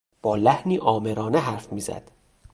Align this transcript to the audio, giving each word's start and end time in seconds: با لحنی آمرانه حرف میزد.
با 0.21 0.35
لحنی 0.35 0.77
آمرانه 0.77 1.39
حرف 1.39 1.73
میزد. 1.73 2.11